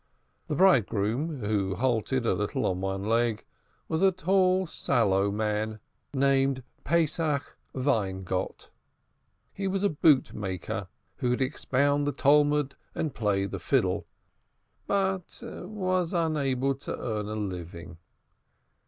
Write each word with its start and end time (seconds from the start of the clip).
The 0.47 0.55
bridegroom, 0.55 1.41
who 1.45 1.75
halted 1.75 2.25
a 2.25 2.33
little 2.33 2.65
on 2.65 2.81
one 2.81 3.03
leg, 3.03 3.45
was 3.87 4.01
a 4.01 4.11
tall 4.11 4.65
sallow 4.65 5.29
man 5.29 5.79
named 6.11 6.63
Pesach 6.83 7.55
Weingott. 7.75 8.71
He 9.53 9.67
was 9.67 9.83
a 9.83 9.89
boot 9.89 10.33
maker, 10.33 10.87
who 11.17 11.29
could 11.29 11.41
expound 11.43 12.07
the 12.07 12.11
Talmud 12.13 12.73
and 12.95 13.13
play 13.13 13.45
the 13.45 13.59
fiddle, 13.59 14.07
but 14.87 15.37
was 15.43 16.13
unable 16.13 16.73
to 16.73 16.97
earn 16.97 17.27
a 17.27 17.35
living. 17.35 17.99